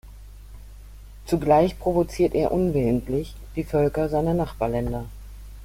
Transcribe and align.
Zugleich 1.27 1.77
provoziert 1.77 2.33
er 2.33 2.51
unwillentlich 2.53 3.35
die 3.55 3.63
Völker 3.63 4.09
seiner 4.09 4.33
Nachbarländer. 4.33 5.05